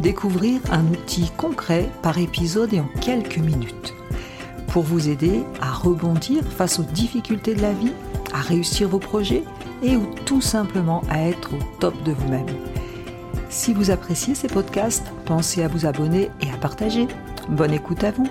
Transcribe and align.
découvrir 0.00 0.60
un 0.70 0.86
outil 0.86 1.30
concret 1.36 1.90
par 2.02 2.18
épisode 2.18 2.72
et 2.72 2.80
en 2.80 2.88
quelques 3.00 3.38
minutes. 3.38 3.94
Pour 4.68 4.82
vous 4.82 5.08
aider 5.08 5.42
à 5.60 5.72
rebondir 5.72 6.44
face 6.44 6.78
aux 6.78 6.84
difficultés 6.84 7.54
de 7.54 7.62
la 7.62 7.72
vie, 7.72 7.92
à 8.32 8.40
réussir 8.40 8.88
vos 8.88 8.98
projets 8.98 9.42
et 9.82 9.96
ou 9.96 10.06
tout 10.24 10.40
simplement 10.40 11.02
à 11.08 11.20
être 11.20 11.54
au 11.54 11.58
top 11.80 12.02
de 12.02 12.12
vous-même. 12.12 12.46
Si 13.48 13.72
vous 13.72 13.90
appréciez 13.90 14.34
ces 14.34 14.48
podcasts, 14.48 15.06
pensez 15.24 15.62
à 15.62 15.68
vous 15.68 15.86
abonner 15.86 16.30
et 16.40 16.50
à 16.50 16.56
partager. 16.56 17.08
Bonne 17.48 17.72
écoute 17.72 18.04
à 18.04 18.10
vous. 18.10 18.28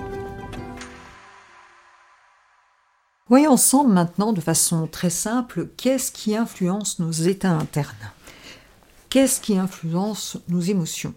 Voyons 3.27 3.54
ensemble 3.54 3.91
maintenant 3.91 4.34
de 4.34 4.41
façon 4.41 4.86
très 4.86 5.10
simple 5.10 5.70
qu'est-ce 5.77 6.12
qui 6.12 6.36
influence 6.36 7.00
nos 7.00 7.12
états 7.12 7.54
internes? 7.54 8.12
Qu'est-ce 9.10 9.41
qui 9.41 9.58
influence 9.58 10.38
nos 10.48 10.60
émotions? 10.60 11.16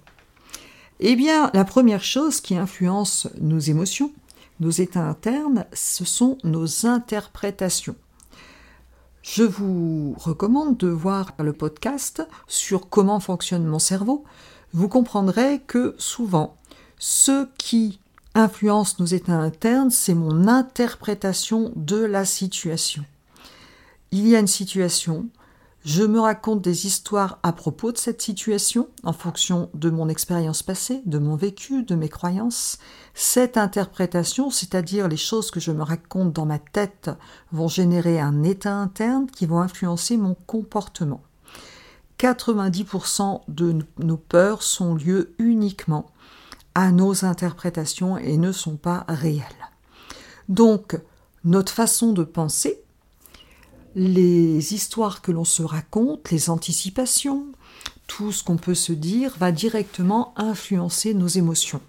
Eh 1.00 1.14
bien, 1.14 1.50
la 1.54 1.64
première 1.64 2.02
chose 2.02 2.40
qui 2.40 2.56
influence 2.56 3.28
nos 3.40 3.60
émotions, 3.60 4.12
nos 4.58 4.70
états 4.70 5.08
internes, 5.08 5.64
ce 5.72 6.04
sont 6.04 6.38
nos 6.42 6.86
interprétations. 6.86 7.94
Je 9.22 9.44
vous 9.44 10.16
recommande 10.18 10.76
de 10.76 10.88
voir 10.88 11.34
le 11.38 11.52
podcast 11.52 12.26
sur 12.48 12.88
comment 12.88 13.20
fonctionne 13.20 13.64
mon 13.64 13.78
cerveau. 13.78 14.24
Vous 14.72 14.88
comprendrez 14.88 15.60
que 15.60 15.94
souvent, 15.98 16.56
ce 16.98 17.46
qui 17.58 18.00
influence 18.34 18.98
nos 18.98 19.06
états 19.06 19.38
internes, 19.38 19.90
c'est 19.90 20.14
mon 20.14 20.48
interprétation 20.48 21.72
de 21.76 21.98
la 21.98 22.24
situation. 22.24 23.04
Il 24.10 24.26
y 24.26 24.34
a 24.34 24.40
une 24.40 24.48
situation, 24.48 25.28
je 25.84 26.02
me 26.02 26.20
raconte 26.20 26.60
des 26.60 26.86
histoires 26.86 27.38
à 27.42 27.52
propos 27.52 27.92
de 27.92 27.98
cette 27.98 28.20
situation, 28.20 28.88
en 29.04 29.12
fonction 29.12 29.70
de 29.74 29.90
mon 29.90 30.08
expérience 30.08 30.62
passée, 30.62 31.02
de 31.06 31.18
mon 31.18 31.36
vécu, 31.36 31.84
de 31.84 31.94
mes 31.94 32.08
croyances. 32.08 32.78
Cette 33.14 33.56
interprétation, 33.56 34.50
c'est-à-dire 34.50 35.08
les 35.08 35.16
choses 35.16 35.50
que 35.50 35.60
je 35.60 35.70
me 35.72 35.82
raconte 35.82 36.32
dans 36.32 36.46
ma 36.46 36.58
tête, 36.58 37.10
vont 37.52 37.68
générer 37.68 38.20
un 38.20 38.42
état 38.42 38.74
interne 38.74 39.28
qui 39.30 39.46
vont 39.46 39.60
influencer 39.60 40.16
mon 40.16 40.34
comportement. 40.34 41.22
90% 42.18 43.42
de 43.46 43.78
nos 43.98 44.16
peurs 44.16 44.62
sont 44.62 44.96
liées 44.96 45.26
uniquement 45.38 46.06
à 46.74 46.90
nos 46.90 47.24
interprétations 47.24 48.18
et 48.18 48.36
ne 48.36 48.50
sont 48.50 48.76
pas 48.76 49.04
réelles. 49.08 49.44
Donc, 50.48 50.98
notre 51.44 51.72
façon 51.72 52.12
de 52.12 52.24
penser, 52.24 52.82
les 53.98 54.74
histoires 54.74 55.22
que 55.22 55.32
l'on 55.32 55.44
se 55.44 55.64
raconte, 55.64 56.30
les 56.30 56.50
anticipations, 56.50 57.46
tout 58.06 58.30
ce 58.30 58.44
qu'on 58.44 58.56
peut 58.56 58.76
se 58.76 58.92
dire 58.92 59.34
va 59.38 59.50
directement 59.50 60.32
influencer 60.36 61.14
nos 61.14 61.26
émotions. 61.26 61.80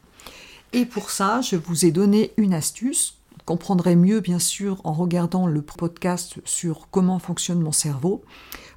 Et 0.74 0.86
pour 0.86 1.12
ça, 1.12 1.42
je 1.42 1.56
vous 1.56 1.86
ai 1.86 1.92
donné 1.92 2.32
une 2.38 2.56
astuce. 2.56 3.20
Vous 3.34 3.46
comprendrez 3.46 3.96
mieux, 3.96 4.22
bien 4.22 4.40
sûr, 4.40 4.82
en 4.86 4.94
regardant 4.94 5.46
le 5.46 5.62
podcast 5.62 6.38
sur 6.46 6.88
comment 6.90 7.20
fonctionne 7.20 7.62
mon 7.62 7.72
cerveau. 7.72 8.24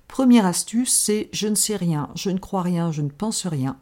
Première 0.08 0.44
astuce, 0.44 0.92
c'est 0.92 1.30
je 1.32 1.48
ne 1.48 1.54
sais 1.54 1.76
rien, 1.76 2.10
je 2.14 2.28
ne 2.28 2.38
crois 2.38 2.62
rien, 2.62 2.92
je 2.92 3.00
ne 3.00 3.08
pense 3.08 3.46
rien. 3.46 3.78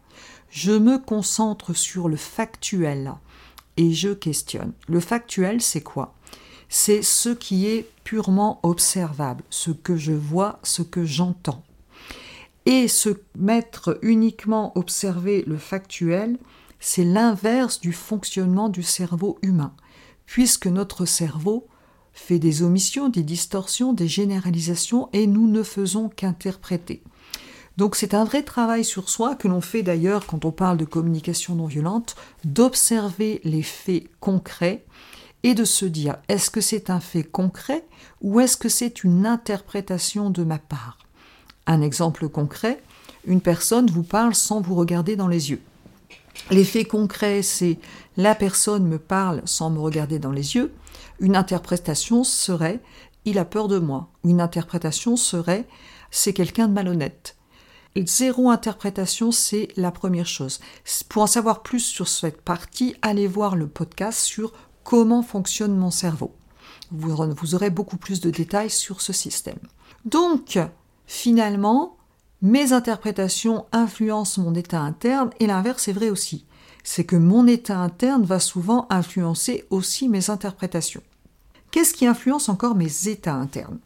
Je 0.51 0.71
me 0.71 0.97
concentre 0.97 1.75
sur 1.75 2.09
le 2.09 2.17
factuel 2.17 3.15
et 3.77 3.93
je 3.93 4.11
questionne. 4.11 4.73
Le 4.87 5.01
factuel, 5.01 5.61
c'est 5.61 5.81
quoi? 5.81 6.15
C'est 6.71 7.03
ce 7.03 7.31
qui 7.31 7.67
est 7.67 7.91
purement 8.05 8.61
observable, 8.63 9.43
ce 9.51 9.73
que 9.73 9.97
je 9.97 10.13
vois, 10.13 10.61
ce 10.63 10.83
que 10.83 11.05
j'entends. 11.05 11.63
Et 12.65 12.87
se 12.87 13.11
mettre 13.37 13.99
uniquement 14.03 14.73
observer 14.79 15.43
le 15.47 15.57
factuel, 15.57 16.39
c'est 16.79 17.05
l'inverse 17.05 17.81
du 17.81 17.93
fonctionnement 17.93 18.69
du 18.69 18.85
cerveau 18.85 19.39
humain, 19.43 19.75
puisque 20.27 20.69
notre 20.69 21.05
cerveau 21.07 21.67
fait 22.13 22.39
des 22.39 22.63
omissions, 22.63 23.09
des 23.09 23.25
distorsions, 23.25 23.93
des 23.93 24.09
généralisations, 24.09 25.09
et 25.13 25.27
nous 25.27 25.49
ne 25.49 25.65
faisons 25.65 26.09
qu'interpréter. 26.09 27.03
Donc 27.79 27.97
c'est 27.97 28.15
un 28.15 28.25
vrai 28.25 28.43
travail 28.43 28.85
sur 28.85 29.09
soi 29.09 29.35
que 29.35 29.49
l'on 29.49 29.61
fait 29.61 29.83
d'ailleurs 29.83 30.27
quand 30.27 30.45
on 30.45 30.53
parle 30.53 30.77
de 30.77 30.85
communication 30.85 31.57
non 31.57 31.67
violente, 31.67 32.15
d'observer 32.45 33.41
les 33.43 33.63
faits 33.63 34.05
concrets 34.21 34.85
et 35.43 35.55
de 35.55 35.65
se 35.65 35.85
dire 35.85 36.17
est-ce 36.29 36.51
que 36.51 36.61
c'est 36.61 36.91
un 36.91 37.01
fait 37.01 37.25
concret 37.25 37.85
ou 38.21 38.41
est-ce 38.41 38.57
que 38.57 38.69
c'est 38.69 39.05
une 39.05 39.27
interprétation 39.27 40.31
de 40.31 40.45
ma 40.45 40.59
part? 40.59 40.99
Un 41.67 41.83
exemple 41.83 42.29
concret, 42.29 42.83
une 43.27 43.41
personne 43.41 43.91
vous 43.91 44.03
parle 44.03 44.35
sans 44.35 44.61
vous 44.61 44.75
regarder 44.75 45.17
dans 45.17 45.29
les 45.29 45.51
yeux. 45.51 45.61
Les 46.51 46.65
faits 46.65 46.89
concrets, 46.89 47.43
c'est 47.43 47.79
la 48.17 48.35
personne 48.35 48.87
me 48.87 48.99
parle 48.99 49.43
sans 49.45 49.71
me 49.71 49.81
regarder 49.81 50.19
dans 50.19 50.33
les 50.33 50.55
yeux. 50.55 50.73
Une 51.21 51.37
interprétation 51.37 52.25
serait 52.25 52.81
il 53.25 53.39
a 53.39 53.45
peur 53.45 53.69
de 53.69 53.79
moi. 53.79 54.09
Une 54.25 54.41
interprétation 54.41 55.17
serait 55.17 55.67
c'est 56.11 56.33
quelqu'un 56.33 56.69
de 56.69 56.73
malhonnête. 56.73 57.37
Zéro 57.97 58.51
interprétation, 58.51 59.33
c'est 59.33 59.69
la 59.77 59.91
première 59.91 60.27
chose. 60.27 60.61
Pour 61.09 61.23
en 61.23 61.27
savoir 61.27 61.63
plus 61.63 61.81
sur 61.81 62.09
cette 62.09 62.41
partie, 62.41 62.95
allez 63.03 63.27
voir 63.27 63.57
le 63.57 63.67
podcast 63.67 64.21
sur 64.21 64.53
comment 64.85 65.23
fonctionne 65.23 65.77
mon 65.77 65.91
cerveau. 65.91 66.33
Vous, 66.91 67.55
aurez 67.55 67.71
beaucoup 67.71 67.97
plus 67.97 68.21
de 68.21 68.31
détails 68.31 68.71
sur 68.71 69.01
ce 69.01 69.13
système. 69.13 69.59
Donc, 70.05 70.59
finalement, 71.07 71.97
mes 72.43 72.73
interprétations 72.73 73.67
influencent 73.71 74.43
mon 74.43 74.55
état 74.55 74.81
interne 74.81 75.31
et 75.39 75.47
l'inverse 75.47 75.89
est 75.89 75.93
vrai 75.93 76.11
aussi. 76.11 76.47
C'est 76.83 77.05
que 77.05 77.17
mon 77.17 77.47
état 77.47 77.79
interne 77.79 78.25
va 78.25 78.41
souvent 78.41 78.87
influencer 78.91 79.65
aussi 79.71 80.09
mes 80.09 80.31
interprétations. 80.31 81.03
Qu'est-ce 81.71 81.95
qui 81.95 82.07
influence 82.07 82.49
encore 82.49 82.75
mes 82.75 83.09
états 83.09 83.35
internes? 83.35 83.79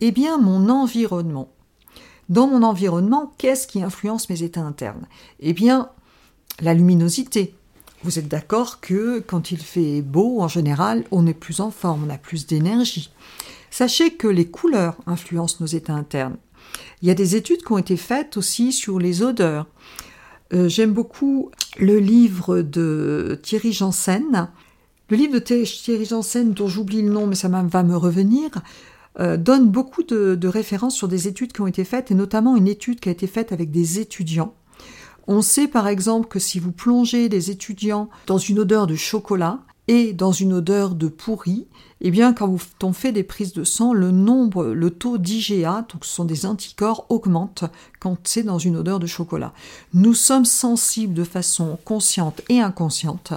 Eh 0.00 0.12
bien, 0.12 0.38
mon 0.38 0.68
environnement. 0.68 1.48
Dans 2.28 2.46
mon 2.46 2.62
environnement, 2.62 3.32
qu'est-ce 3.36 3.66
qui 3.66 3.82
influence 3.82 4.30
mes 4.30 4.42
états 4.42 4.62
internes? 4.62 5.06
Eh 5.40 5.52
bien, 5.52 5.90
la 6.60 6.72
luminosité, 6.72 7.54
vous 8.04 8.18
êtes 8.18 8.28
d'accord 8.28 8.80
que 8.80 9.20
quand 9.20 9.50
il 9.50 9.58
fait 9.58 10.02
beau, 10.02 10.40
en 10.40 10.48
général, 10.48 11.04
on 11.10 11.26
est 11.26 11.34
plus 11.34 11.60
en 11.60 11.70
forme, 11.70 12.04
on 12.06 12.10
a 12.10 12.18
plus 12.18 12.46
d'énergie. 12.46 13.10
Sachez 13.70 14.14
que 14.14 14.26
les 14.28 14.46
couleurs 14.46 14.96
influencent 15.06 15.58
nos 15.60 15.66
états 15.66 15.94
internes. 15.94 16.36
Il 17.00 17.08
y 17.08 17.10
a 17.10 17.14
des 17.14 17.36
études 17.36 17.62
qui 17.62 17.72
ont 17.72 17.78
été 17.78 17.96
faites 17.96 18.36
aussi 18.36 18.72
sur 18.72 18.98
les 18.98 19.22
odeurs. 19.22 19.66
Euh, 20.52 20.68
j'aime 20.68 20.92
beaucoup 20.92 21.50
le 21.78 21.98
livre 21.98 22.60
de 22.60 23.38
Thierry 23.42 23.72
Janssen. 23.72 24.48
Le 25.08 25.16
livre 25.16 25.34
de 25.34 25.38
Thierry 25.38 26.04
Janssen, 26.04 26.52
dont 26.52 26.68
j'oublie 26.68 27.02
le 27.02 27.10
nom, 27.10 27.26
mais 27.26 27.34
ça 27.34 27.48
va 27.48 27.82
me 27.82 27.96
revenir, 27.96 28.50
euh, 29.20 29.36
donne 29.36 29.70
beaucoup 29.70 30.02
de, 30.02 30.34
de 30.34 30.48
références 30.48 30.94
sur 30.94 31.08
des 31.08 31.28
études 31.28 31.52
qui 31.52 31.60
ont 31.60 31.66
été 31.66 31.84
faites, 31.84 32.10
et 32.10 32.14
notamment 32.14 32.56
une 32.56 32.68
étude 32.68 33.00
qui 33.00 33.08
a 33.08 33.12
été 33.12 33.26
faite 33.26 33.52
avec 33.52 33.70
des 33.70 34.00
étudiants 34.00 34.54
on 35.26 35.42
sait 35.42 35.68
par 35.68 35.88
exemple 35.88 36.28
que 36.28 36.38
si 36.38 36.58
vous 36.58 36.72
plongez 36.72 37.28
des 37.28 37.50
étudiants 37.50 38.08
dans 38.26 38.38
une 38.38 38.58
odeur 38.58 38.86
de 38.86 38.96
chocolat 38.96 39.60
et 39.88 40.12
dans 40.12 40.32
une 40.32 40.52
odeur 40.52 40.94
de 40.94 41.08
pourri, 41.08 41.66
eh 42.00 42.10
bien 42.10 42.32
quand 42.32 42.56
on 42.82 42.92
fait 42.92 43.12
des 43.12 43.22
prises 43.22 43.52
de 43.52 43.64
sang, 43.64 43.92
le 43.92 44.10
nombre, 44.10 44.66
le 44.66 44.90
taux 44.90 45.18
d'IgA, 45.18 45.86
donc 45.92 46.04
ce 46.04 46.12
sont 46.12 46.24
des 46.24 46.46
anticorps, 46.46 47.06
augmente 47.08 47.64
quand 48.00 48.16
c'est 48.24 48.42
dans 48.42 48.58
une 48.58 48.76
odeur 48.76 48.98
de 48.98 49.06
chocolat. 49.06 49.52
Nous 49.94 50.14
sommes 50.14 50.44
sensibles 50.44 51.14
de 51.14 51.24
façon 51.24 51.78
consciente 51.84 52.42
et 52.48 52.60
inconsciente 52.60 53.32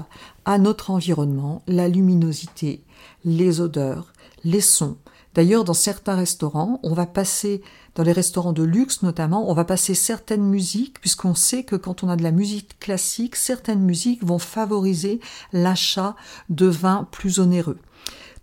à 0.46 0.58
notre 0.58 0.92
environnement, 0.92 1.62
la 1.68 1.88
luminosité, 1.88 2.84
les 3.24 3.62
odeurs, 3.62 4.14
les 4.44 4.62
sons. 4.62 4.98
D'ailleurs, 5.34 5.66
dans 5.66 5.74
certains 5.74 6.16
restaurants, 6.16 6.80
on 6.84 6.94
va 6.94 7.06
passer 7.06 7.62
dans 7.96 8.04
les 8.04 8.12
restaurants 8.12 8.54
de 8.54 8.64
luxe 8.64 9.02
notamment, 9.02 9.50
on 9.50 9.54
va 9.54 9.64
passer 9.64 9.96
certaines 9.96 10.44
musiques, 10.44 11.00
puisqu'on 11.00 11.34
sait 11.34 11.64
que 11.64 11.78
quand 11.78 12.04
on 12.04 12.10
a 12.10 12.18
de 12.18 12.24
la 12.24 12.32
musique 12.32 12.78
classique, 12.80 13.36
certaines 13.36 13.82
musiques 13.82 14.24
vont 14.24 14.40
favoriser 14.40 15.22
l'achat 15.54 16.16
de 16.50 16.66
vins 16.66 17.08
plus 17.12 17.40
onéreux. 17.40 17.80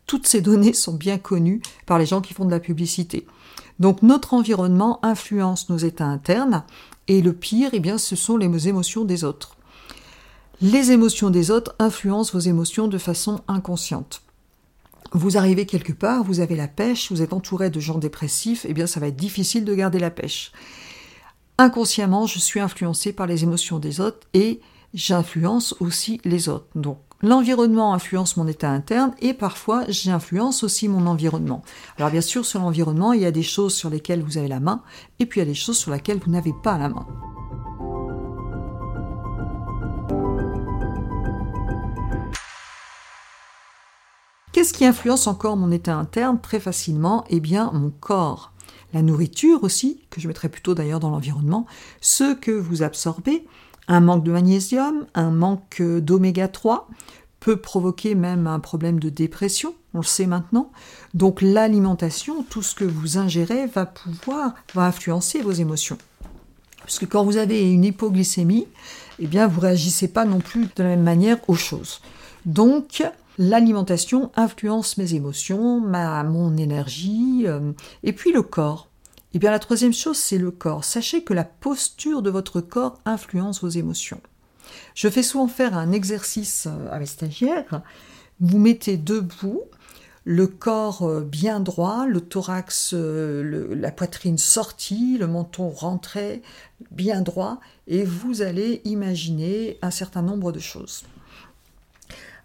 Toutes 0.07 0.27
ces 0.27 0.41
données 0.41 0.73
sont 0.73 0.95
bien 0.95 1.19
connues 1.19 1.61
par 1.87 1.99
les 1.99 2.07
gens 2.07 2.23
qui 2.23 2.35
font 2.35 2.47
de 2.47 2.51
la 2.51 2.61
publicité. 2.61 3.27
Donc 3.79 4.03
notre 4.03 4.35
environnement 4.35 5.05
influence 5.05 5.69
nos 5.69 5.77
états 5.77 6.07
internes, 6.07 6.65
et 7.09 7.21
le 7.21 7.33
pire, 7.33 7.71
eh 7.73 7.81
bien, 7.81 7.99
ce 7.99 8.17
sont 8.17 8.37
les 8.37 8.69
émotions 8.69 9.05
des 9.05 9.25
autres. 9.25 9.57
Les 10.61 10.93
émotions 10.93 11.31
des 11.31 11.51
autres 11.51 11.75
influencent 11.79 12.33
vos 12.33 12.39
émotions 12.39 12.87
de 12.87 12.99
façon 12.99 13.41
inconsciente. 13.49 14.23
Vous 15.13 15.37
arrivez 15.37 15.67
quelque 15.67 15.93
part, 15.93 16.25
vous 16.25 16.41
avez 16.41 16.57
la 16.57 16.69
pêche, 16.69 17.11
vous 17.11 17.23
êtes 17.23 17.33
entouré 17.33 17.71
de 17.71 17.81
gens 17.81 17.99
dépressifs, 17.99 18.65
eh 18.69 18.73
bien 18.73 18.87
ça 18.87 19.01
va 19.01 19.09
être 19.09 19.17
difficile 19.17 19.65
de 19.65 19.75
garder 19.75 19.99
la 19.99 20.11
pêche. 20.11 20.53
Inconsciemment, 21.59 22.27
je 22.27 22.39
suis 22.39 22.61
influencé 22.61 23.13
par 23.13 23.27
les 23.27 23.43
émotions 23.43 23.79
des 23.79 24.01
autres 24.01 24.27
et 24.33 24.61
j'influence 24.95 25.75
aussi 25.81 26.21
les 26.25 26.49
autres. 26.49 26.67
Donc 26.75 26.99
l'environnement 27.21 27.95
influence 27.95 28.37
mon 28.37 28.47
état 28.47 28.71
interne 28.71 29.15
et 29.21 29.35
parfois 29.35 29.85
j'influence 29.89 30.65
aussi 30.65 30.89
mon 30.89 31.07
environnement. 31.07 31.63
Alors 31.99 32.11
bien 32.11 32.21
sûr, 32.21 32.45
sur 32.45 32.61
l'environnement, 32.61 33.13
il 33.13 33.21
y 33.21 33.27
a 33.27 33.31
des 33.31 33.43
choses 33.43 33.75
sur 33.75 33.91
lesquelles 33.91 34.23
vous 34.23 34.39
avez 34.39 34.49
la 34.49 34.61
main 34.61 34.83
et 35.19 35.27
puis 35.27 35.41
il 35.41 35.45
y 35.45 35.47
a 35.47 35.51
des 35.51 35.55
choses 35.55 35.79
sur 35.79 35.93
lesquelles 35.93 36.19
vous 36.19 36.31
n'avez 36.31 36.53
pas 36.63 36.79
la 36.79 36.89
main. 36.89 37.07
Qu'est-ce 44.53 44.75
qui 44.75 44.85
influence 44.85 45.27
encore 45.27 45.57
mon 45.57 45.71
état 45.71 45.97
interne 45.97 46.39
très 46.39 46.61
facilement? 46.61 47.25
Eh 47.31 47.41
bien, 47.41 47.71
mon 47.73 47.89
corps. 47.89 48.53
La 48.93 49.01
nourriture 49.01 49.65
aussi, 49.65 50.03
que 50.11 50.21
je 50.21 50.29
mettrais 50.29 50.51
plutôt 50.51 50.75
d'ailleurs 50.75 51.01
dans 51.01 51.09
l'environnement, 51.09 51.67
ce 52.03 52.35
que 52.35 52.51
vous 52.51 52.83
absorbez, 52.83 53.47
un 53.89 54.01
manque 54.01 54.25
de 54.25 54.31
magnésium, 54.31 55.07
un 55.15 55.31
manque 55.31 55.81
d'oméga 55.81 56.49
3 56.49 56.89
peut 57.41 57.57
provoquer 57.57 58.15
même 58.15 58.47
un 58.47 58.61
problème 58.61 59.01
de 59.01 59.09
dépression, 59.09 59.75
on 59.95 59.99
le 60.01 60.05
sait 60.05 60.27
maintenant. 60.27 60.71
Donc 61.15 61.41
l'alimentation, 61.41 62.43
tout 62.43 62.63
ce 62.63 62.75
que 62.75 62.85
vous 62.85 63.17
ingérez 63.17 63.67
va 63.67 63.87
pouvoir, 63.87 64.53
va 64.75 64.85
influencer 64.85 65.41
vos 65.41 65.51
émotions. 65.51 65.97
Puisque 66.85 67.09
quand 67.09 67.25
vous 67.25 67.39
avez 67.39 67.73
une 67.73 67.85
hypoglycémie, 67.85 68.69
eh 69.19 69.27
bien 69.27 69.47
vous 69.47 69.61
réagissez 69.61 70.09
pas 70.09 70.27
non 70.27 70.41
plus 70.41 70.67
de 70.77 70.83
la 70.83 70.91
même 70.91 71.03
manière 71.03 71.39
aux 71.49 71.57
choses. 71.57 72.03
Donc 72.45 73.03
L'alimentation 73.39 74.31
influence 74.37 74.99
mes 74.99 75.15
émotions, 75.15 75.81
ma, 75.81 76.23
mon 76.23 76.57
énergie, 76.59 77.45
euh, 77.47 77.73
et 78.03 78.13
puis 78.13 78.31
le 78.31 78.43
corps. 78.43 78.89
Et 79.33 79.37
eh 79.37 79.39
bien 79.39 79.51
la 79.51 79.59
troisième 79.59 79.95
chose, 79.95 80.19
c'est 80.19 80.37
le 80.37 80.51
corps. 80.51 80.85
Sachez 80.85 81.25
que 81.25 81.33
la 81.33 81.45
posture 81.45 82.21
de 82.21 82.29
votre 82.29 82.61
corps 82.61 82.99
influence 83.07 83.63
vos 83.63 83.71
émotions. 83.71 84.21
Je 84.95 85.09
fais 85.09 85.23
souvent 85.23 85.49
faire 85.49 85.75
un 85.75 85.93
exercice 85.93 86.67
euh, 86.67 86.93
à 86.93 86.99
mes 86.99 87.07
stagiaires. 87.07 87.81
Vous 88.41 88.59
mettez 88.59 88.99
debout, 88.99 89.63
le 90.25 90.47
corps 90.47 91.09
euh, 91.09 91.23
bien 91.23 91.61
droit, 91.61 92.05
le 92.05 92.21
thorax, 92.21 92.93
la 92.93 93.93
poitrine 93.93 94.37
sortie, 94.37 95.17
le 95.17 95.27
menton 95.27 95.71
rentré, 95.71 96.43
bien 96.91 97.23
droit, 97.23 97.61
et 97.87 98.05
vous 98.05 98.43
allez 98.43 98.83
imaginer 98.85 99.79
un 99.81 99.91
certain 99.91 100.21
nombre 100.21 100.53
de 100.53 100.61
choses. 100.61 101.05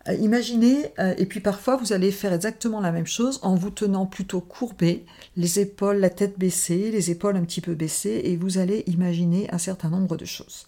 Euh, 0.08 0.14
imaginez, 0.16 0.94
euh, 1.00 1.14
et 1.18 1.26
puis 1.26 1.40
parfois 1.40 1.76
vous 1.76 1.94
allez 1.94 2.12
faire 2.12 2.34
exactement 2.34 2.80
la 2.80 2.92
même 2.92 3.08
chose 3.08 3.40
en 3.42 3.56
vous 3.56 3.70
tenant 3.70 4.06
plutôt 4.06 4.42
courbé, 4.42 5.06
les 5.36 5.60
épaules, 5.60 5.98
la 5.98 6.10
tête 6.10 6.38
baissée, 6.40 6.92
les 6.92 7.12
épaules 7.12 7.36
un 7.36 7.44
petit 7.44 7.62
peu 7.62 7.74
baissées, 7.74 8.22
et 8.24 8.38
vous 8.38 8.58
allez 8.58 8.84
imaginer 8.88 9.50
un 9.52 9.58
certain 9.58 9.90
nombre 9.90 10.18
de 10.18 10.26
choses. 10.26 10.68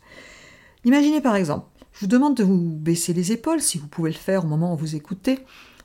Imaginez 0.83 1.21
par 1.21 1.35
exemple, 1.35 1.67
je 1.93 2.01
vous 2.01 2.07
demande 2.07 2.35
de 2.35 2.43
vous 2.43 2.57
baisser 2.57 3.13
les 3.13 3.31
épaules, 3.31 3.61
si 3.61 3.77
vous 3.77 3.87
pouvez 3.87 4.11
le 4.11 4.17
faire 4.17 4.45
au 4.45 4.47
moment 4.47 4.73
où 4.73 4.77
vous 4.77 4.95
écoutez. 4.95 5.39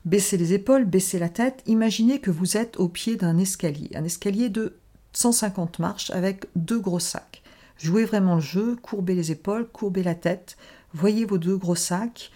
Baissez 0.04 0.36
les 0.36 0.52
épaules, 0.52 0.84
baissez 0.84 1.18
la 1.18 1.30
tête. 1.30 1.62
Imaginez 1.66 2.20
que 2.20 2.30
vous 2.30 2.56
êtes 2.56 2.78
au 2.78 2.88
pied 2.88 3.16
d'un 3.16 3.38
escalier, 3.38 3.90
un 3.94 4.04
escalier 4.04 4.50
de 4.50 4.76
150 5.14 5.78
marches 5.78 6.10
avec 6.10 6.46
deux 6.56 6.78
gros 6.78 7.00
sacs. 7.00 7.42
Jouez 7.78 8.04
vraiment 8.04 8.36
le 8.36 8.40
jeu, 8.40 8.76
courbez 8.80 9.14
les 9.14 9.32
épaules, 9.32 9.66
courbez 9.66 10.02
la 10.02 10.14
tête, 10.14 10.56
voyez 10.92 11.24
vos 11.24 11.38
deux 11.38 11.56
gros 11.56 11.74
sacs, 11.74 12.30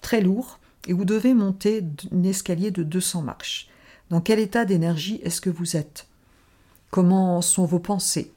très 0.00 0.20
lourd 0.20 0.58
et 0.86 0.92
vous 0.92 1.04
devez 1.04 1.34
monter 1.34 1.84
un 2.12 2.22
escalier 2.24 2.70
de 2.70 2.82
200 2.82 3.22
marches. 3.22 3.68
Dans 4.10 4.20
quel 4.20 4.38
état 4.38 4.64
d'énergie 4.64 5.20
est-ce 5.22 5.40
que 5.40 5.50
vous 5.50 5.76
êtes? 5.76 6.06
Comment 6.90 7.42
sont 7.42 7.66
vos 7.66 7.78
pensées? 7.78 8.32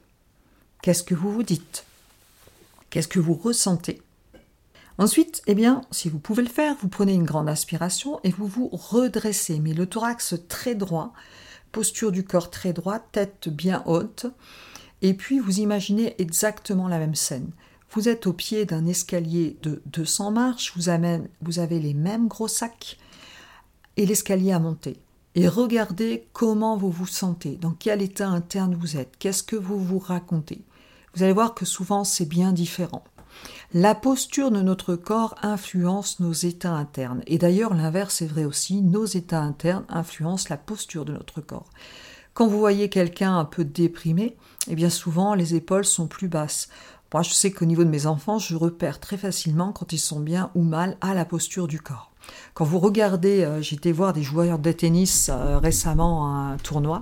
Qu'est-ce 0.82 1.02
que 1.02 1.14
vous 1.14 1.32
vous 1.32 1.42
dites? 1.42 1.84
Qu'est-ce 2.90 3.08
que 3.08 3.20
vous 3.20 3.34
ressentez? 3.34 4.02
Ensuite, 4.98 5.42
eh 5.46 5.54
bien, 5.54 5.80
si 5.90 6.10
vous 6.10 6.18
pouvez 6.18 6.42
le 6.42 6.48
faire, 6.50 6.76
vous 6.80 6.88
prenez 6.88 7.14
une 7.14 7.24
grande 7.24 7.48
inspiration 7.48 8.20
et 8.24 8.30
vous 8.30 8.46
vous 8.46 8.68
redressez, 8.68 9.58
mais 9.58 9.72
le 9.72 9.86
thorax 9.86 10.34
très 10.48 10.74
droit, 10.74 11.14
posture 11.72 12.12
du 12.12 12.24
corps 12.24 12.50
très 12.50 12.74
droit, 12.74 12.98
tête 12.98 13.48
bien 13.48 13.82
haute, 13.86 14.26
et 15.00 15.14
puis 15.14 15.38
vous 15.38 15.60
imaginez 15.60 16.14
exactement 16.20 16.88
la 16.88 16.98
même 16.98 17.14
scène. 17.14 17.50
Vous 17.94 18.08
êtes 18.08 18.26
au 18.26 18.32
pied 18.32 18.64
d'un 18.64 18.86
escalier 18.86 19.58
de 19.62 19.82
200 19.86 20.30
marches, 20.30 20.72
vous, 20.76 20.90
vous 21.42 21.58
avez 21.58 21.78
les 21.78 21.92
mêmes 21.92 22.26
gros 22.26 22.48
sacs 22.48 22.96
et 23.98 24.06
l'escalier 24.06 24.52
à 24.52 24.58
monter. 24.58 24.96
Et 25.34 25.46
regardez 25.46 26.26
comment 26.32 26.78
vous 26.78 26.90
vous 26.90 27.06
sentez, 27.06 27.56
dans 27.56 27.72
quel 27.72 28.00
état 28.00 28.28
interne 28.28 28.74
vous 28.74 28.96
êtes, 28.96 29.18
qu'est-ce 29.18 29.42
que 29.42 29.56
vous 29.56 29.78
vous 29.78 29.98
racontez. 29.98 30.62
Vous 31.14 31.22
allez 31.22 31.34
voir 31.34 31.54
que 31.54 31.66
souvent 31.66 32.04
c'est 32.04 32.24
bien 32.24 32.52
différent. 32.52 33.04
La 33.74 33.94
posture 33.94 34.50
de 34.50 34.62
notre 34.62 34.94
corps 34.96 35.34
influence 35.42 36.18
nos 36.18 36.32
états 36.32 36.74
internes. 36.74 37.22
Et 37.26 37.38
d'ailleurs, 37.38 37.74
l'inverse 37.74 38.22
est 38.22 38.26
vrai 38.26 38.44
aussi, 38.44 38.80
nos 38.80 39.04
états 39.04 39.40
internes 39.40 39.84
influencent 39.90 40.48
la 40.48 40.56
posture 40.56 41.04
de 41.04 41.12
notre 41.12 41.42
corps. 41.42 41.68
Quand 42.34 42.46
vous 42.46 42.58
voyez 42.58 42.88
quelqu'un 42.88 43.36
un 43.36 43.44
peu 43.44 43.64
déprimé, 43.64 44.36
eh 44.68 44.74
bien 44.74 44.88
souvent 44.88 45.34
les 45.34 45.54
épaules 45.54 45.84
sont 45.84 46.06
plus 46.06 46.28
basses. 46.28 46.68
Je 47.20 47.30
sais 47.30 47.50
qu'au 47.50 47.66
niveau 47.66 47.84
de 47.84 47.90
mes 47.90 48.06
enfants, 48.06 48.38
je 48.38 48.56
repère 48.56 48.98
très 48.98 49.18
facilement 49.18 49.72
quand 49.72 49.92
ils 49.92 49.98
sont 49.98 50.20
bien 50.20 50.50
ou 50.54 50.62
mal 50.62 50.96
à 51.02 51.12
la 51.12 51.26
posture 51.26 51.68
du 51.68 51.78
corps. 51.78 52.10
Quand 52.54 52.64
vous 52.64 52.78
regardez, 52.78 53.42
euh, 53.42 53.60
été 53.60 53.92
voir 53.92 54.14
des 54.14 54.22
joueurs 54.22 54.58
de 54.58 54.72
tennis 54.72 55.28
euh, 55.30 55.58
récemment 55.58 56.26
à 56.26 56.52
un 56.52 56.56
tournoi, 56.56 57.00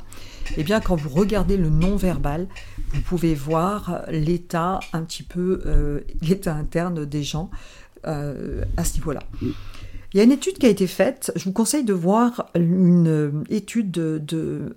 et 0.50 0.54
eh 0.58 0.64
bien 0.64 0.80
quand 0.80 0.96
vous 0.96 1.10
regardez 1.10 1.56
le 1.56 1.68
non-verbal, 1.68 2.48
vous 2.92 3.02
pouvez 3.02 3.34
voir 3.34 4.00
l'état 4.08 4.80
un 4.92 5.02
petit 5.02 5.22
peu, 5.22 5.62
euh, 5.66 6.00
l'état 6.22 6.54
interne 6.54 7.04
des 7.04 7.22
gens 7.22 7.50
à 8.02 8.82
ce 8.82 8.94
niveau-là. 8.94 9.20
Il 10.12 10.16
y 10.16 10.20
a 10.20 10.24
une 10.24 10.32
étude 10.32 10.58
qui 10.58 10.66
a 10.66 10.70
été 10.70 10.88
faite, 10.88 11.32
je 11.36 11.44
vous 11.44 11.52
conseille 11.52 11.84
de 11.84 11.92
voir 11.92 12.50
une 12.56 13.44
étude 13.48 13.92
de, 13.92 14.18
de 14.18 14.74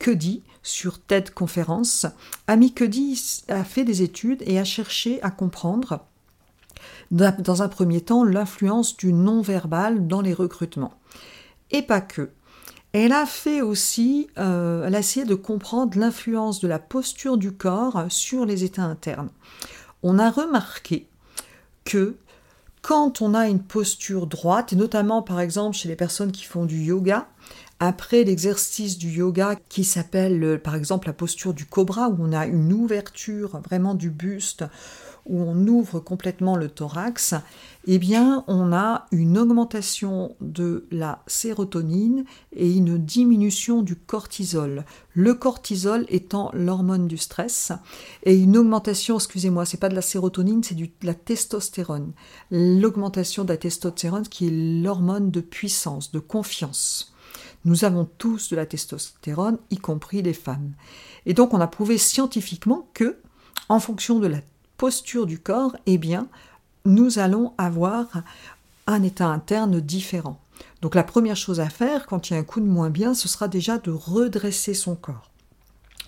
Cuddy 0.00 0.42
sur 0.64 1.00
TED 1.00 1.30
Conférence. 1.30 2.06
Amy 2.48 2.74
Cuddy 2.74 3.44
a 3.48 3.62
fait 3.62 3.84
des 3.84 4.02
études 4.02 4.42
et 4.44 4.58
a 4.58 4.64
cherché 4.64 5.22
à 5.22 5.30
comprendre 5.30 6.00
dans 7.12 7.62
un 7.62 7.68
premier 7.68 8.00
temps 8.00 8.24
l'influence 8.24 8.96
du 8.96 9.12
non-verbal 9.12 10.08
dans 10.08 10.20
les 10.20 10.34
recrutements. 10.34 10.94
Et 11.70 11.82
pas 11.82 12.00
que. 12.00 12.30
Elle 12.92 13.12
a 13.12 13.24
fait 13.24 13.62
aussi, 13.62 14.28
euh, 14.36 14.84
elle 14.84 14.96
a 14.96 14.98
essayé 14.98 15.24
de 15.24 15.34
comprendre 15.34 15.96
l'influence 15.96 16.60
de 16.60 16.68
la 16.68 16.78
posture 16.78 17.38
du 17.38 17.52
corps 17.52 18.06
sur 18.08 18.44
les 18.44 18.64
états 18.64 18.82
internes. 18.82 19.30
On 20.02 20.18
a 20.18 20.30
remarqué 20.30 21.06
que 21.84 22.16
quand 22.82 23.22
on 23.22 23.32
a 23.34 23.48
une 23.48 23.62
posture 23.62 24.26
droite, 24.26 24.72
et 24.72 24.76
notamment 24.76 25.22
par 25.22 25.40
exemple 25.40 25.76
chez 25.76 25.88
les 25.88 25.96
personnes 25.96 26.32
qui 26.32 26.44
font 26.44 26.64
du 26.64 26.82
yoga, 26.82 27.28
après 27.80 28.24
l'exercice 28.24 28.98
du 28.98 29.08
yoga 29.08 29.56
qui 29.68 29.84
s'appelle 29.84 30.60
par 30.62 30.74
exemple 30.74 31.06
la 31.06 31.12
posture 31.12 31.54
du 31.54 31.64
cobra, 31.64 32.08
où 32.08 32.16
on 32.18 32.32
a 32.32 32.46
une 32.46 32.72
ouverture 32.72 33.60
vraiment 33.60 33.94
du 33.94 34.10
buste, 34.10 34.64
où 35.26 35.40
on 35.40 35.66
ouvre 35.66 36.00
complètement 36.00 36.56
le 36.56 36.68
thorax, 36.68 37.34
eh 37.86 37.98
bien, 37.98 38.44
on 38.46 38.72
a 38.72 39.06
une 39.10 39.38
augmentation 39.38 40.36
de 40.40 40.86
la 40.90 41.22
sérotonine 41.26 42.24
et 42.52 42.72
une 42.72 42.98
diminution 42.98 43.82
du 43.82 43.96
cortisol. 43.96 44.84
Le 45.14 45.34
cortisol 45.34 46.06
étant 46.08 46.50
l'hormone 46.54 47.08
du 47.08 47.18
stress 47.18 47.72
et 48.24 48.36
une 48.36 48.56
augmentation, 48.56 49.16
excusez-moi, 49.16 49.64
c'est 49.64 49.80
pas 49.80 49.88
de 49.88 49.94
la 49.94 50.02
sérotonine, 50.02 50.62
c'est 50.62 50.76
de 50.76 50.88
la 51.02 51.14
testostérone. 51.14 52.12
L'augmentation 52.50 53.44
de 53.44 53.50
la 53.50 53.56
testostérone 53.56 54.28
qui 54.28 54.46
est 54.46 54.82
l'hormone 54.82 55.30
de 55.30 55.40
puissance, 55.40 56.12
de 56.12 56.18
confiance. 56.18 57.12
Nous 57.64 57.84
avons 57.84 58.08
tous 58.18 58.50
de 58.50 58.56
la 58.56 58.66
testostérone, 58.66 59.58
y 59.70 59.76
compris 59.76 60.22
les 60.22 60.32
femmes. 60.32 60.72
Et 61.26 61.34
donc, 61.34 61.54
on 61.54 61.60
a 61.60 61.68
prouvé 61.68 61.96
scientifiquement 61.96 62.88
que, 62.92 63.18
en 63.68 63.78
fonction 63.78 64.18
de 64.18 64.26
la 64.26 64.40
posture 64.82 65.26
du 65.26 65.38
corps, 65.38 65.76
eh 65.86 65.96
bien, 65.96 66.26
nous 66.84 67.20
allons 67.20 67.52
avoir 67.56 68.08
un 68.88 69.04
état 69.04 69.28
interne 69.28 69.80
différent. 69.80 70.40
Donc 70.80 70.96
la 70.96 71.04
première 71.04 71.36
chose 71.36 71.60
à 71.60 71.68
faire 71.68 72.04
quand 72.06 72.28
il 72.28 72.32
y 72.32 72.36
a 72.36 72.40
un 72.40 72.42
coup 72.42 72.58
de 72.58 72.66
moins 72.66 72.90
bien, 72.90 73.14
ce 73.14 73.28
sera 73.28 73.46
déjà 73.46 73.78
de 73.78 73.92
redresser 73.92 74.74
son 74.74 74.96
corps. 74.96 75.30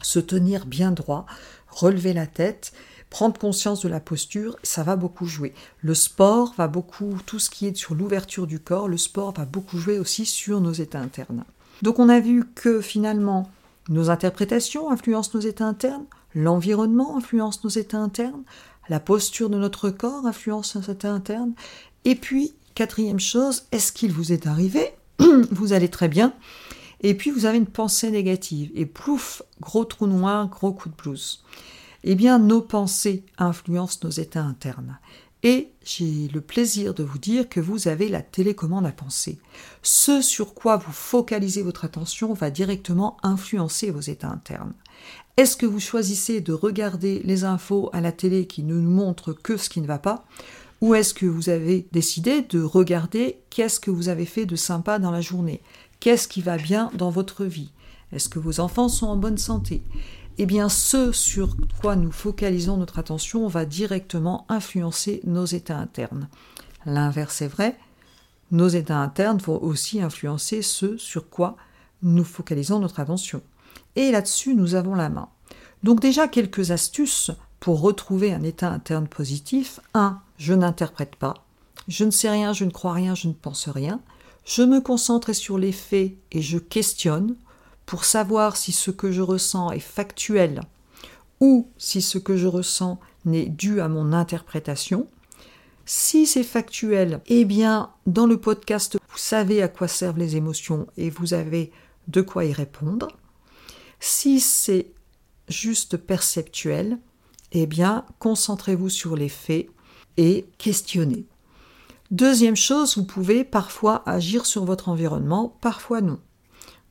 Se 0.03 0.19
tenir 0.19 0.67
bien 0.67 0.91
droit, 0.91 1.25
relever 1.71 2.15
la 2.15 2.27
tête, 2.27 2.73
prendre 3.11 3.39
conscience 3.39 3.81
de 3.81 3.89
la 3.89 4.01
posture, 4.01 4.57
ça 4.65 4.83
va 4.83 4.97
beaucoup 4.97 5.27
jouer. 5.27 5.55
Le 5.81 5.95
sport 5.95 6.53
va 6.59 6.67
beaucoup, 6.67 7.17
tout 7.27 7.39
ce 7.39 7.51
qui 7.51 7.69
est 7.69 7.77
sur 7.77 7.95
l'ouverture 7.95 8.49
du 8.49 8.59
corps, 8.59 8.89
le 8.89 8.99
sport 8.99 9.35
va 9.35 9.45
beaucoup 9.45 9.79
jouer 9.79 10.01
aussi 10.01 10.27
sur 10.27 10.61
nos 10.61 10.73
états 10.73 10.99
internes. 10.99 11.45
Donc 11.83 12.01
on 12.01 12.09
a 12.09 12.19
vu 12.19 12.45
que 12.57 12.81
finalement, 12.81 13.49
nos 13.89 14.11
interprétations 14.11 14.91
influencent 14.91 15.31
nos 15.33 15.41
états 15.41 15.65
internes, 15.67 16.07
l'environnement 16.35 17.17
influence 17.17 17.65
nos 17.65 17.71
états 17.71 17.99
internes, 17.99 18.45
la 18.89 19.01
posture 19.01 19.51
de 19.51 19.57
notre 19.57 19.91
corre 19.91 20.27
influence 20.27 20.77
nos 20.77 20.83
états 20.83 21.13
internes, 21.13 21.55
Et 22.05 22.17
puis, 22.17 22.55
quatrième 22.75 23.21
chose, 23.21 23.65
est-ce 23.73 23.93
qu'il 23.93 24.13
vous 24.13 24.33
est 24.33 24.47
arrivé 24.47 24.91
Vous 25.51 25.73
allez 25.73 25.89
très 25.89 26.09
bien. 26.09 26.35
Et 27.01 27.15
puis, 27.15 27.31
vous 27.31 27.47
avez 27.47 27.59
une 27.59 27.67
pensée 27.67 28.11
négative. 28.11 28.71
Et 28.75 28.87
plouf, 28.87 29.43
gros 29.61 29.85
trou 29.85 30.07
noir, 30.07 30.49
gros 30.49 30.73
coup 30.73 30.89
de 30.89 30.95
blues. 30.95 31.43
Eh 32.03 32.15
bien, 32.15 32.39
nos 32.39 32.61
pensées 32.61 33.25
influencent 33.39 34.01
nos 34.03 34.11
états 34.11 34.43
internes. 34.43 34.99
Et 35.43 35.73
j'ai 35.85 36.29
le 36.29 36.41
plaisir 36.41 36.95
de 36.95 37.05
vous 37.05 37.19
dire 37.19 37.51
que 37.51 37.61
vous 37.61 37.89
avez 37.89 38.09
la 38.09 38.23
télécommande 38.23 38.87
à 38.87 38.93
penser. 38.93 39.39
Ce 39.83 40.23
sur 40.23 40.55
quoi 40.55 40.79
vous 40.79 40.93
focalisez 40.93 41.61
votre 41.61 41.85
attention 41.85 42.33
va 42.33 42.51
directement 42.51 43.19
influencer 43.23 43.91
vos 43.91 44.01
états 44.01 44.31
internes. 44.31 44.73
Est-ce 45.37 45.57
que 45.57 45.67
vous 45.67 45.81
choisissez 45.81 46.41
de 46.41 46.53
regarder 46.53 47.21
les 47.25 47.43
infos 47.43 47.91
à 47.93 48.01
la 48.01 48.13
télé 48.13 48.47
qui 48.47 48.63
ne 48.63 48.75
nous 48.75 48.91
montrent 48.91 49.33
que 49.33 49.57
ce 49.57 49.69
qui 49.69 49.81
ne 49.81 49.87
va 49.87 49.99
pas 49.99 50.25
Ou 50.81 50.95
est-ce 50.95 51.13
que 51.13 51.27
vous 51.27 51.49
avez 51.49 51.89
décidé 51.91 52.43
de 52.43 52.63
regarder 52.63 53.41
qu'est-ce 53.51 53.81
que 53.81 53.91
vous 53.91 54.09
avez 54.09 54.27
fait 54.27 54.47
de 54.47 54.55
sympa 54.55 55.01
dans 55.01 55.11
la 55.11 55.21
journée? 55.21 55.61
Qu'est-ce 55.99 56.29
qui 56.29 56.41
va 56.41 56.57
bien 56.57 56.89
dans 56.95 57.11
votre 57.11 57.45
vie? 57.45 57.73
Est-ce 58.13 58.29
que 58.29 58.39
vos 58.39 58.61
enfants 58.61 58.89
sont 58.89 59.09
en 59.09 59.17
bonne 59.17 59.39
santé? 59.39 59.83
Eh 60.39 60.47
bien 60.47 60.69
ce 60.69 61.11
sur 61.11 61.57
quoi 61.81 61.97
nous 61.97 62.13
focalisons 62.13 62.77
notre 62.77 63.01
attention 63.01 63.49
va 63.49 63.65
directement 63.65 64.47
influencer 64.49 65.21
nos 65.25 65.47
états 65.47 65.79
internes. 65.79 66.29
L'inverse 66.87 67.43
est 67.43 67.49
vrai, 67.49 67.77
nos 68.53 68.69
états 68.69 68.99
internes 68.99 69.39
vont 69.39 69.61
aussi 69.61 70.01
influencer 70.01 70.63
ce 70.63 70.97
sur 70.97 71.29
quoi 71.29 71.57
nous 72.03 72.25
focalisons 72.25 72.79
notre 72.79 73.01
attention. 73.01 73.43
Et 73.97 74.11
là-dessus, 74.11 74.55
nous 74.55 74.75
avons 74.75 74.95
la 74.95 75.09
main. 75.09 75.29
Donc 75.83 76.01
déjà 76.01 76.29
quelques 76.29 76.71
astuces 76.71 77.31
pour 77.61 77.81
retrouver 77.81 78.33
un 78.33 78.43
état 78.43 78.71
interne 78.71 79.09
positif. 79.09 79.81
1. 79.95 80.21
Je 80.39 80.55
n'interprète 80.55 81.17
pas. 81.17 81.35
Je 81.89 82.05
ne 82.05 82.11
sais 82.11 82.31
rien, 82.31 82.53
je 82.53 82.65
ne 82.65 82.71
crois 82.71 82.93
rien, 82.93 83.15
je 83.15 83.29
ne 83.29 83.33
pense 83.33 83.69
rien. 83.69 84.01
Je 84.45 84.63
me 84.63 84.81
concentre 84.81 85.33
sur 85.33 85.59
les 85.59 85.73
faits 85.73 86.13
et 86.33 86.43
je 86.43 86.59
questionne 86.59 87.37
pour 87.87 88.05
savoir 88.05 88.57
si 88.57 88.73
ce 88.73 88.91
que 88.91 89.13
je 89.13 89.23
ressens 89.23 89.71
est 89.71 89.81
factuel 89.81 90.61
ou 91.41 91.69
si 91.79 92.03
ce 92.03 92.19
que 92.19 92.37
je 92.37 92.47
ressens 92.47 92.99
n'est 93.25 93.47
dû 93.47 93.81
à 93.81 93.89
mon 93.89 94.13
interprétation. 94.13 95.07
Si 95.87 96.27
c'est 96.27 96.45
factuel, 96.45 97.21
eh 97.27 97.45
bien, 97.45 97.91
dans 98.07 98.27
le 98.27 98.39
podcast, 98.39 98.97
vous 99.11 99.19
savez 99.19 99.63
à 99.63 99.69
quoi 99.69 99.89
servent 99.89 100.19
les 100.19 100.37
émotions 100.37 100.87
et 100.97 101.11
vous 101.11 101.35
avez 101.35 101.73
de 102.09 102.23
quoi 102.23 102.45
y 102.45 102.53
répondre. 102.53 103.09
Si 104.07 104.39
c'est 104.39 104.93
juste 105.49 105.97
perceptuel, 105.97 106.99
eh 107.53 107.65
bien, 107.65 108.05
concentrez-vous 108.19 108.91
sur 108.91 109.17
les 109.17 109.31
faits 109.31 109.69
et 110.19 110.45
questionnez. 110.59 111.25
Deuxième 112.11 112.55
chose, 112.55 112.99
vous 112.99 113.07
pouvez 113.07 113.45
parfois 113.45 114.03
agir 114.05 114.45
sur 114.45 114.67
votre 114.67 114.91
environnement, 114.91 115.57
parfois 115.63 116.03
non. 116.03 116.21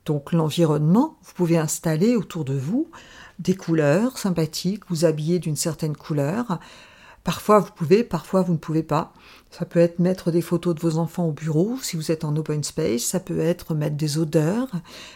Donc 0.07 0.31
l'environnement, 0.31 1.19
vous 1.21 1.33
pouvez 1.35 1.59
installer 1.59 2.15
autour 2.15 2.45
de 2.45 2.57
vous 2.57 2.89
des 3.37 3.55
couleurs 3.55 4.17
sympathiques, 4.17 4.89
vous 4.89 5.05
habiller 5.05 5.37
d'une 5.37 5.55
certaine 5.55 5.95
couleur. 5.95 6.57
Parfois 7.23 7.59
vous 7.59 7.71
pouvez, 7.73 8.03
parfois 8.03 8.41
vous 8.41 8.53
ne 8.53 8.57
pouvez 8.57 8.83
pas. 8.83 9.13
Ça 9.49 9.65
peut 9.65 9.79
être 9.79 9.99
mettre 9.99 10.29
des 10.31 10.41
photos 10.41 10.75
de 10.75 10.81
vos 10.81 10.97
enfants 10.97 11.27
au 11.27 11.31
bureau 11.31 11.77
si 11.81 11.95
vous 11.95 12.11
êtes 12.11 12.25
en 12.25 12.35
open 12.35 12.63
space, 12.63 13.03
ça 13.03 13.19
peut 13.19 13.39
être 13.39 13.75
mettre 13.75 13.95
des 13.95 14.17
odeurs, 14.17 14.67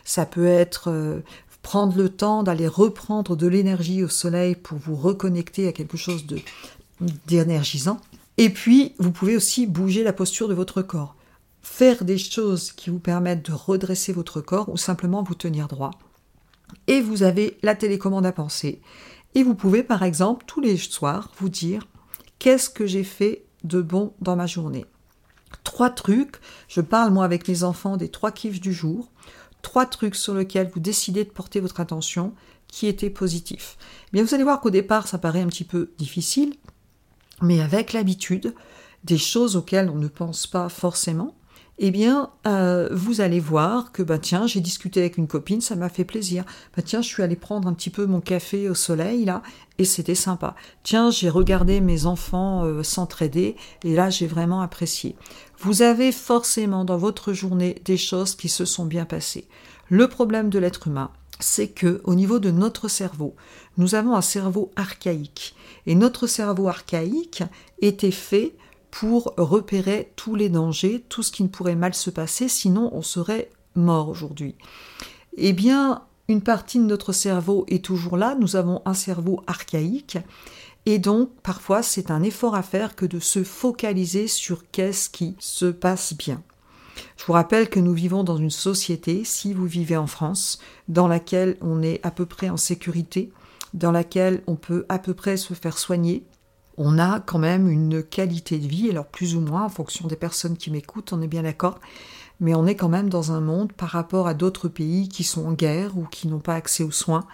ça 0.06 0.26
peut 0.26 0.46
être 0.46 0.90
euh, 0.90 1.22
prendre 1.68 1.98
le 1.98 2.08
temps 2.08 2.44
d'aller 2.44 2.66
reprendre 2.66 3.36
de 3.36 3.46
l'énergie 3.46 4.02
au 4.02 4.08
soleil 4.08 4.56
pour 4.56 4.78
vous 4.78 4.96
reconnecter 4.96 5.68
à 5.68 5.74
quelque 5.74 5.98
chose 5.98 6.26
d'énergisant. 7.28 8.00
Et 8.38 8.50
puis, 8.50 8.96
vous 9.00 9.12
pouvez 9.12 9.36
aussi 9.36 9.68
bouger 9.68 10.02
la 10.06 10.14
posture 10.14 10.48
de 10.48 10.54
votre 10.54 10.82
corps 10.82 11.18
faire 11.62 12.06
des 12.06 12.18
choses 12.18 12.72
qui 12.72 12.90
vous 12.90 13.00
permettent 13.00 13.46
de 13.46 13.52
redresser 13.52 14.14
votre 14.14 14.40
corps 14.40 14.70
ou 14.70 14.78
simplement 14.78 15.24
vous 15.24 15.36
tenir 15.36 15.68
droit. 15.68 15.92
Et 16.88 17.02
vous 17.02 17.24
avez 17.24 17.58
la 17.64 17.76
télécommande 17.76 18.26
à 18.26 18.32
penser. 18.32 18.80
Et 19.36 19.44
vous 19.44 19.54
pouvez 19.54 19.84
par 19.84 20.04
exemple 20.04 20.46
tous 20.48 20.62
les 20.62 20.78
soirs 20.78 21.32
vous 21.38 21.50
dire 21.50 21.86
qu'est-ce 22.40 22.70
que 22.70 22.88
j'ai 22.88 23.04
fait 23.04 23.44
de 23.66 23.82
bon 23.82 24.14
dans 24.22 24.38
ma 24.38 24.48
journée? 24.48 24.86
Trois 25.66 25.90
trucs, 25.90 26.38
je 26.70 26.80
parle 26.80 27.12
moi 27.12 27.26
avec 27.26 27.46
mes 27.46 27.64
enfants 27.64 27.98
des 27.98 28.08
trois 28.08 28.32
kiffs 28.32 28.62
du 28.62 28.72
jour, 28.72 29.12
trois 29.68 29.86
trucs 29.86 30.16
sur 30.16 30.34
lesquels 30.34 30.72
vous 30.74 30.80
décidez 30.80 31.26
de 31.26 31.30
porter 31.30 31.60
votre 31.60 31.82
attention 31.82 32.34
qui 32.70 32.88
étaient 32.88 33.10
positifs. 33.10 33.78
Eh 34.06 34.12
bien 34.14 34.24
vous 34.24 34.34
allez 34.34 34.46
voir 34.46 34.62
qu'au 34.62 34.70
départ 34.70 35.10
ça 35.10 35.18
paraît 35.18 35.42
un 35.42 35.48
petit 35.48 35.66
peu 35.66 35.92
difficile, 35.98 36.54
mais 37.42 37.60
avec 37.60 37.92
l'habitude, 37.92 38.56
des 39.04 39.18
choses 39.18 39.58
auxquelles 39.58 39.90
on 39.90 39.98
ne 39.98 40.08
pense 40.08 40.48
pas 40.48 40.70
forcément, 40.70 41.36
eh 41.80 41.92
bien, 41.92 42.32
euh, 42.48 42.90
vous 42.92 43.22
allez 43.22 43.40
voir 43.40 43.92
que, 43.92 44.02
bah, 44.02 44.18
tiens, 44.18 44.48
j'ai 44.48 44.62
discuté 44.62 45.00
avec 45.00 45.18
une 45.18 45.28
copine, 45.28 45.62
ça 45.62 45.76
m'a 45.76 45.90
fait 45.90 46.06
plaisir. 46.06 46.44
Bah, 46.76 46.82
tiens, 46.84 47.02
je 47.02 47.08
suis 47.08 47.22
allée 47.22 47.36
prendre 47.36 47.68
un 47.68 47.74
petit 47.74 47.92
peu 47.92 48.08
mon 48.08 48.20
café 48.20 48.68
au 48.68 48.74
soleil, 48.74 49.26
là, 49.26 49.44
et 49.78 49.86
c'était 49.86 50.16
sympa. 50.16 50.56
Tiens, 50.82 51.12
j'ai 51.12 51.30
regardé 51.30 51.80
mes 51.80 52.08
enfants 52.08 52.66
euh, 52.66 52.82
s'entraider, 52.82 53.56
et 53.84 53.94
là, 53.94 54.10
j'ai 54.10 54.26
vraiment 54.26 54.62
apprécié. 54.62 55.16
Vous 55.60 55.84
avez 55.84 56.12
forcément 56.12 56.84
dans 56.84 56.98
votre 56.98 57.34
journée 57.34 57.80
des 57.86 57.98
choses 57.98 58.36
qui 58.36 58.50
se 58.50 58.66
sont 58.66 58.86
bien 58.86 59.06
passées. 59.06 59.48
Le 59.90 60.08
problème 60.08 60.50
de 60.50 60.58
l'être 60.58 60.88
humain, 60.88 61.12
c'est 61.40 61.68
que 61.68 62.02
au 62.06 62.16
niveau 62.16 62.40
de 62.40 62.50
notre 62.50 62.88
cerveau, 62.88 63.36
nous 63.78 63.94
avons 63.94 64.16
un 64.16 64.22
cerveau 64.22 64.72
archaïque. 64.76 65.56
Et 65.86 65.94
notre 65.94 66.26
cerveau 66.26 66.68
archaïque 66.68 67.44
était 67.82 68.12
fait 68.12 68.56
pour 69.00 69.36
repérer 69.38 70.12
tous 70.16 70.34
les 70.34 70.50
dangers, 70.50 71.04
tout 71.08 71.22
ce 71.22 71.32
qui 71.32 71.44
ne 71.44 71.50
pourrait 71.50 71.76
mal 71.76 71.94
se 71.94 72.10
passer, 72.10 72.48
sinon 72.48 72.90
on 72.94 73.04
serait 73.04 73.52
mort 73.76 74.10
aujourd'hui. 74.10 74.56
Eh 75.36 75.54
bien, 75.54 76.02
une 76.28 76.42
partie 76.42 76.80
de 76.80 76.84
notre 76.84 77.14
cerveau 77.14 77.64
est 77.68 77.86
toujours 77.86 78.18
là, 78.18 78.36
nous 78.40 78.56
avons 78.56 78.82
un 78.86 78.96
cerveau 78.96 79.44
archaïque, 79.46 80.18
et 80.88 80.98
donc 80.98 81.30
parfois 81.44 81.84
c'est 81.84 82.10
un 82.10 82.24
effort 82.24 82.56
à 82.56 82.64
faire 82.64 82.96
que 82.96 83.06
de 83.06 83.20
se 83.20 83.44
focaliser 83.44 84.28
sur 84.28 84.64
qu'est-ce 84.72 85.12
qui 85.12 85.36
se 85.38 85.68
passe 85.68 86.16
bien. 86.16 86.42
Je 87.18 87.26
vous 87.26 87.34
rappelle 87.34 87.70
que 87.70 87.80
nous 87.80 87.94
vivons 87.94 88.24
dans 88.24 88.38
une 88.38 88.50
société, 88.50 89.24
si 89.24 89.54
vous 89.54 89.68
vivez 89.68 89.98
en 89.98 90.08
France, 90.08 90.58
dans 90.88 91.08
laquelle 91.08 91.56
on 91.62 91.84
est 91.84 92.00
à 92.02 92.10
peu 92.10 92.26
près 92.26 92.50
en 92.50 92.58
sécurité, 92.58 93.32
dans 93.76 93.92
laquelle 93.92 94.42
on 94.48 94.56
peut 94.56 94.88
à 94.90 94.98
peu 94.98 95.14
près 95.14 95.38
se 95.38 95.54
faire 95.54 95.78
soigner, 95.78 96.24
on 96.78 97.00
a 97.00 97.20
quand 97.20 97.40
même 97.40 97.68
une 97.68 98.04
qualité 98.04 98.60
de 98.60 98.68
vie, 98.68 98.90
alors 98.90 99.08
plus 99.08 99.36
ou 99.36 99.42
moins 99.42 99.66
en 99.66 99.70
fonction 99.70 100.08
des 100.08 100.16
personnes 100.16 100.58
qui 100.58 100.70
m'écoutent, 100.70 101.12
on 101.12 101.22
est 101.22 101.28
bien 101.28 101.44
d'accord, 101.44 101.80
mais 102.40 102.54
on 102.54 102.68
est 102.68 102.76
quand 102.76 102.90
même 102.90 103.10
dans 103.10 103.32
un 103.32 103.42
monde 103.42 103.74
par 103.74 103.90
rapport 103.90 104.28
à 104.28 104.36
d'autres 104.36 104.68
pays 104.68 105.10
qui 105.10 105.24
sont 105.24 105.48
en 105.48 105.54
guerre 105.54 105.98
ou 105.98 106.06
qui 106.06 106.28
n'ont 106.28 106.40
pas 106.40 106.54
accès 106.54 106.84
aux 106.84 106.92
soins. 106.92 107.26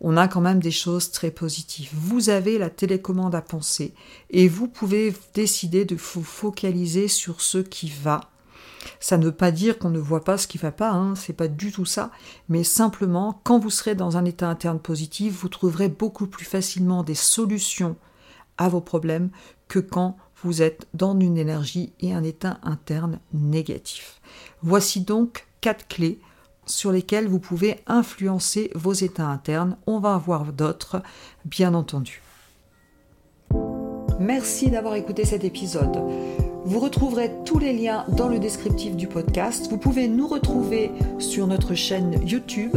On 0.00 0.16
a 0.16 0.28
quand 0.28 0.42
même 0.42 0.60
des 0.60 0.70
choses 0.70 1.10
très 1.10 1.30
positives. 1.30 1.90
Vous 1.94 2.28
avez 2.28 2.58
la 2.58 2.70
télécommande 2.70 3.34
à 3.34 3.40
penser 3.40 3.94
et 4.30 4.46
vous 4.46 4.68
pouvez 4.68 5.14
décider 5.34 5.84
de 5.84 5.96
vous 5.96 6.22
focaliser 6.22 7.08
sur 7.08 7.40
ce 7.40 7.58
qui 7.58 7.90
va. 8.02 8.20
Ça 9.00 9.16
ne 9.16 9.24
veut 9.24 9.32
pas 9.32 9.50
dire 9.50 9.78
qu'on 9.78 9.90
ne 9.90 9.98
voit 9.98 10.22
pas 10.22 10.38
ce 10.38 10.46
qui 10.46 10.58
va 10.58 10.70
pas, 10.70 10.92
hein, 10.92 11.14
c'est 11.16 11.32
pas 11.32 11.48
du 11.48 11.72
tout 11.72 11.86
ça, 11.86 12.12
mais 12.48 12.62
simplement 12.62 13.40
quand 13.42 13.58
vous 13.58 13.70
serez 13.70 13.96
dans 13.96 14.16
un 14.16 14.24
état 14.24 14.48
interne 14.48 14.78
positif, 14.78 15.32
vous 15.40 15.48
trouverez 15.48 15.88
beaucoup 15.88 16.28
plus 16.28 16.44
facilement 16.44 17.02
des 17.02 17.16
solutions 17.16 17.96
à 18.58 18.68
vos 18.68 18.80
problèmes 18.80 19.30
que 19.68 19.78
quand 19.78 20.16
vous 20.42 20.62
êtes 20.62 20.86
dans 20.94 21.18
une 21.18 21.38
énergie 21.38 21.92
et 22.00 22.12
un 22.12 22.22
état 22.22 22.58
interne 22.62 23.18
négatif. 23.32 24.20
Voici 24.62 25.00
donc 25.00 25.46
quatre 25.60 25.88
clés 25.88 26.20
sur 26.66 26.92
lesquelles 26.92 27.28
vous 27.28 27.38
pouvez 27.38 27.80
influencer 27.86 28.70
vos 28.74 28.92
états 28.92 29.26
internes. 29.26 29.76
On 29.86 29.98
va 29.98 30.10
en 30.10 30.18
voir 30.18 30.52
d'autres, 30.52 31.02
bien 31.44 31.74
entendu. 31.74 32.22
Merci 34.18 34.70
d'avoir 34.70 34.94
écouté 34.94 35.24
cet 35.24 35.44
épisode. 35.44 36.02
Vous 36.64 36.80
retrouverez 36.80 37.30
tous 37.44 37.58
les 37.58 37.72
liens 37.72 38.04
dans 38.08 38.28
le 38.28 38.38
descriptif 38.38 38.96
du 38.96 39.06
podcast. 39.06 39.68
Vous 39.70 39.78
pouvez 39.78 40.08
nous 40.08 40.26
retrouver 40.26 40.90
sur 41.18 41.46
notre 41.46 41.74
chaîne 41.74 42.20
YouTube. 42.26 42.76